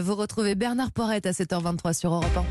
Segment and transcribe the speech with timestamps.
[0.00, 2.44] Vous retrouvez Bernard Porrette à 7h23 sur Europe 1.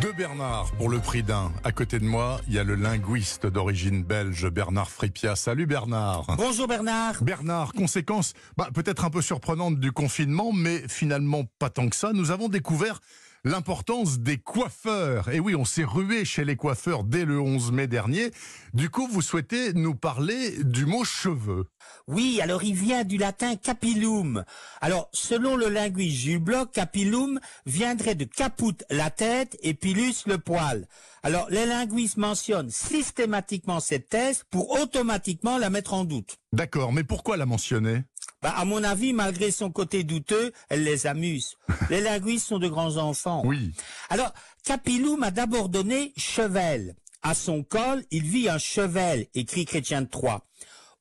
[0.00, 1.52] Deux Bernard pour le prix d'un.
[1.62, 5.36] À côté de moi, il y a le linguiste d'origine belge Bernard Fripia.
[5.36, 6.24] Salut Bernard.
[6.38, 7.22] Bonjour Bernard.
[7.22, 12.12] Bernard, conséquence bah, peut-être un peu surprenante du confinement, mais finalement pas tant que ça.
[12.14, 13.00] Nous avons découvert
[13.48, 15.30] l'importance des coiffeurs.
[15.30, 18.30] Et oui, on s'est rué chez les coiffeurs dès le 11 mai dernier.
[18.74, 21.64] Du coup, vous souhaitez nous parler du mot cheveux.
[22.06, 24.44] Oui, alors il vient du latin capillum.
[24.80, 30.38] Alors, selon le linguiste Jules Bloch, capillum viendrait de caput la tête et pilus le
[30.38, 30.86] poil.
[31.22, 36.36] Alors, les linguistes mentionnent systématiquement cette thèse pour automatiquement la mettre en doute.
[36.52, 38.02] D'accord, mais pourquoi la mentionner?
[38.40, 41.56] Bah, à mon avis, malgré son côté douteux, elle les amuse.
[41.90, 43.42] Les linguistes sont de grands enfants.
[43.44, 43.72] Oui.
[44.10, 44.32] Alors,
[44.64, 46.94] Capillum a d'abord donné chevel.
[47.22, 50.42] À son col, il vit un chevel, écrit Chrétien de Troyes.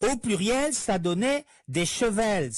[0.02, 2.52] Au pluriel, ça donnait des chevels.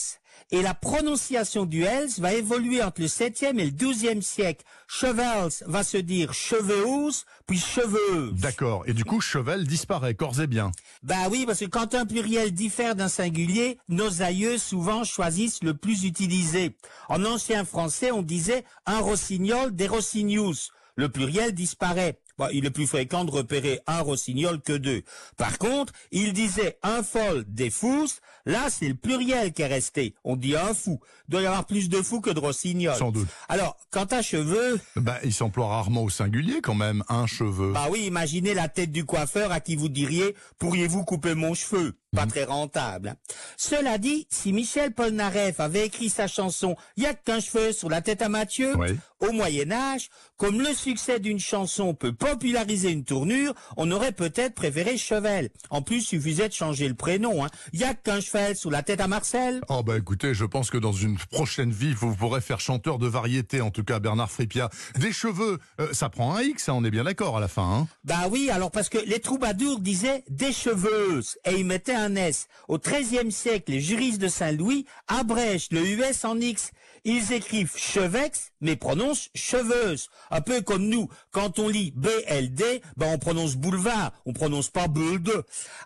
[0.52, 4.65] Et la prononciation du els va évoluer entre le 7e et le 12e siècle.
[4.88, 8.34] Chevels va se dire cheveuse, puis cheveuse.
[8.34, 8.84] D'accord.
[8.87, 10.71] Et du coup, chevel disparaît, corps et bien.
[11.04, 15.76] Bah oui, parce que quand un pluriel diffère d'un singulier, nos aïeux souvent choisissent le
[15.76, 16.76] plus utilisé.
[17.07, 20.71] En ancien français, on disait un rossignol des rossignus.
[20.96, 22.20] Le pluriel disparaît.
[22.40, 25.04] Bon, il est plus fréquent de repérer un rossignol que deux.
[25.35, 28.07] Par contre, il disait un fol des fous.
[28.46, 30.15] Là, c'est le pluriel qui est resté.
[30.23, 31.01] On dit un fou.
[31.27, 32.96] Il doit y avoir plus de fous que de rossignols.
[32.96, 33.27] Sans doute.
[33.49, 34.79] Alors, quant à cheveux...
[34.96, 37.73] Bah, il s'emploie rarement au singulier quand même, un cheveu.
[37.73, 41.98] Bah oui, imaginez la tête du coiffeur à qui vous diriez «Pourriez-vous couper mon cheveu?»
[42.15, 43.15] Pas très rentable.
[43.55, 48.02] Cela dit, si Michel Polnareff avait écrit sa chanson «Y a qu'un cheveu sur la
[48.02, 48.98] tête à Mathieu Oui.
[49.20, 54.55] au Moyen Âge, comme le succès d'une chanson peut populariser une tournure, on aurait peut-être
[54.55, 55.49] préféré Chevel.
[55.70, 57.46] En plus, suffisait de changer le prénom.
[57.46, 57.49] Hein.
[57.74, 59.62] Y a qu'un cheval sous la tête à Marcel.
[59.70, 63.07] Oh bah écoutez, je pense que dans une prochaine vie, vous pourrez faire chanteur de
[63.07, 64.69] variété, en tout cas Bernard Fripia.
[64.97, 67.63] Des cheveux, euh, ça prend un X, hein, on est bien d'accord à la fin.
[67.81, 72.48] Hein Bah oui, alors parce que les troubadours disaient des cheveuses et ils mettaient S.
[72.68, 76.72] Au XIIIe siècle, les juristes de Saint-Louis abrègent le US en X.
[77.06, 80.09] Ils écrivent chevex, mais prononcent cheveuse.
[80.32, 84.88] Un peu comme nous, quand on lit BLD, ben on prononce boulevard, on prononce pas
[84.88, 85.32] BLD.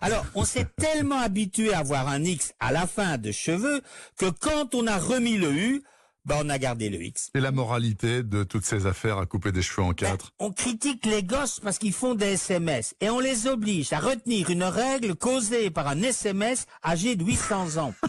[0.00, 3.80] Alors, on s'est tellement habitué à avoir un X à la fin de cheveux
[4.16, 5.84] que quand on a remis le U,
[6.24, 7.30] ben on a gardé le X.
[7.34, 10.32] Et la moralité de toutes ces affaires à couper des cheveux en Ben, quatre?
[10.38, 14.50] on critique les gosses parce qu'ils font des SMS et on les oblige à retenir
[14.50, 17.94] une règle causée par un SMS âgé de 800 ans.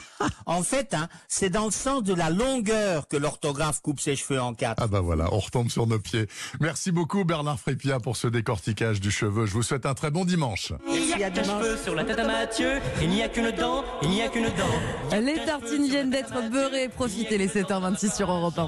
[0.48, 4.40] En fait, hein, c'est dans le sens de la longueur que l'orthographe coupe ses cheveux
[4.40, 4.82] en quatre.
[4.82, 6.28] Ah bah voilà, on retombe sur nos pieds.
[6.60, 9.46] Merci beaucoup Bernard Fripia pour ce décortiquage du cheveu.
[9.48, 10.72] Je vous souhaite un très bon dimanche.
[10.92, 13.84] Il n'y a qu'un cheveu sur la tête à Mathieu, il n'y a qu'une dent,
[14.04, 15.18] il n'y a qu'une dent.
[15.20, 16.90] Les tartines viennent d'être beurrées.
[16.90, 18.64] Profitez les 7h26 sur Europe 1.